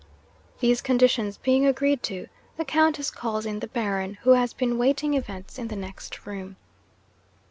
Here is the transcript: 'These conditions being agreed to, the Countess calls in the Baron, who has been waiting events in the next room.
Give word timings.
'These 0.61 0.81
conditions 0.81 1.37
being 1.37 1.63
agreed 1.63 2.01
to, 2.01 2.27
the 2.57 2.65
Countess 2.65 3.11
calls 3.11 3.45
in 3.45 3.59
the 3.59 3.67
Baron, 3.67 4.15
who 4.23 4.31
has 4.31 4.51
been 4.51 4.79
waiting 4.79 5.13
events 5.13 5.59
in 5.59 5.67
the 5.67 5.75
next 5.75 6.25
room. 6.25 6.55